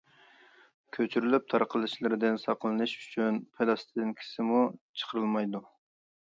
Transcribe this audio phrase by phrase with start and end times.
[0.97, 4.65] كۆچۈرۈلۈپ تارقىلىشىدىن ساقلىنىش ئۈچۈن پىلاستىنكىسىمۇ
[5.03, 5.67] چىقىرىلمايدۇ.